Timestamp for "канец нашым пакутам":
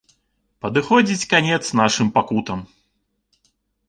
1.33-2.59